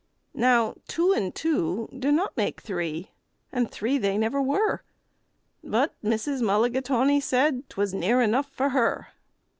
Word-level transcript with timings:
Now 0.33 0.73
two 0.87 1.11
and 1.13 1.29
two 1.35 1.87
do 1.95 2.11
not 2.11 2.35
make 2.35 2.59
three, 2.59 3.11
and 3.51 3.69
three 3.69 3.99
they 3.99 4.17
never 4.17 4.41
were; 4.41 4.81
But 5.63 5.93
Mrs. 6.03 6.41
Mulligatawny 6.41 7.19
said 7.21 7.69
'twas 7.69 7.93
near 7.93 8.19
enough 8.19 8.49
for 8.51 8.69
her. 8.69 9.09